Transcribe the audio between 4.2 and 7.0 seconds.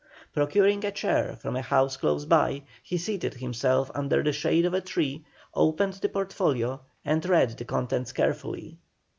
the shade of a tree, opened the portfolio